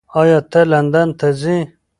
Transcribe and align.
ایا 0.19 0.39
ته 0.51 0.61
لندن 0.71 1.09
ته 1.19 1.27
ځې؟ 1.41 1.57